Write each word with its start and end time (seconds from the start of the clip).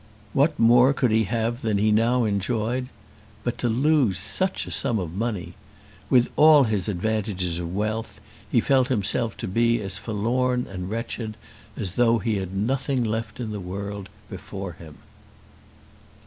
What 0.33 0.57
more 0.57 0.93
could 0.93 1.11
he 1.11 1.25
have 1.25 1.61
than 1.61 1.77
he 1.77 1.91
now 1.91 2.23
enjoyed? 2.23 2.87
But 3.43 3.59
to 3.59 3.69
lose 3.69 4.17
such 4.17 4.65
a 4.65 4.71
sum 4.71 4.97
of 4.97 5.13
money! 5.13 5.53
With 6.09 6.29
all 6.35 6.63
his 6.63 6.87
advantages 6.87 7.59
of 7.59 7.71
wealth 7.75 8.19
he 8.51 8.59
felt 8.61 8.87
himself 8.87 9.37
to 9.37 9.47
be 9.47 9.79
as 9.79 9.99
forlorn 9.99 10.65
and 10.67 10.89
wretched 10.89 11.37
as 11.77 11.91
though 11.91 12.17
he 12.17 12.37
had 12.37 12.55
nothing 12.55 13.03
left 13.03 13.39
in 13.39 13.51
the 13.51 13.59
world 13.59 14.09
before 14.27 14.71
him. 14.73 14.97